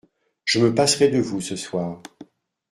[0.45, 2.01] Je me passerai de vous ce soir…